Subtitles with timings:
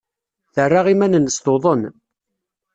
[0.53, 1.81] Terra iman-nnes tuḍen.